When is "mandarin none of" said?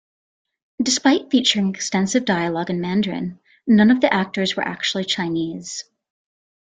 2.81-4.01